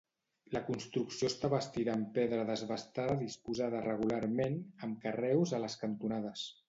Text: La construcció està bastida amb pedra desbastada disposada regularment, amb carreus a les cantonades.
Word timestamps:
La 0.55 0.61
construcció 0.67 1.27
està 1.31 1.51
bastida 1.53 1.93
amb 1.97 2.09
pedra 2.15 2.47
desbastada 2.51 3.17
disposada 3.21 3.83
regularment, 3.89 4.57
amb 4.89 4.99
carreus 5.05 5.55
a 5.59 5.61
les 5.67 5.77
cantonades. 5.85 6.49